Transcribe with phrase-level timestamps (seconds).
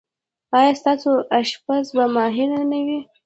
[0.57, 2.99] ایا ستاسو اشپز به ماهر نه وي؟